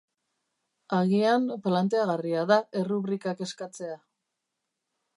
[0.99, 4.03] Agian planteagarria da errubrikak eskatzea.